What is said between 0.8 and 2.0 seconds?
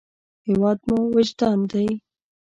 مو وجدان دی